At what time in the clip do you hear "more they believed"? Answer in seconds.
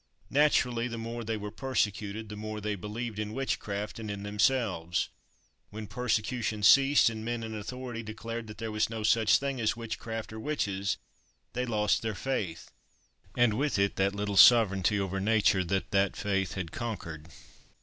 2.35-3.19